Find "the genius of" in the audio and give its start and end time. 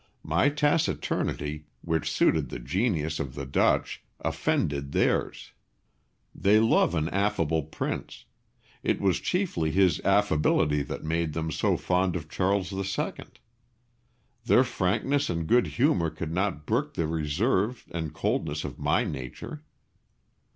2.49-3.35